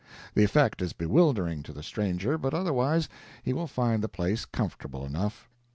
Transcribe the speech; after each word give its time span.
The 0.33 0.43
effect 0.43 0.81
is 0.81 0.93
bewildering, 0.93 1.61
to 1.61 1.71
the 1.73 1.83
stranger, 1.83 2.35
but 2.39 2.55
otherwise 2.55 3.07
he 3.43 3.53
will 3.53 3.67
find 3.67 4.01
the 4.03 4.09
place 4.09 4.45
comfortable 4.45 5.05
enough. 5.05 5.47